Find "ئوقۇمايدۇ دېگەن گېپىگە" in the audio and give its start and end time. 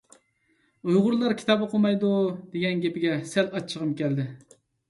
1.65-3.15